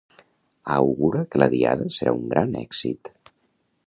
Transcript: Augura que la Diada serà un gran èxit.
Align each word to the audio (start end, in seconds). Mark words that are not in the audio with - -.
Augura 0.75 1.21
que 1.35 1.41
la 1.43 1.49
Diada 1.53 1.85
serà 1.97 2.15
un 2.21 2.25
gran 2.33 2.57
èxit. 2.63 3.13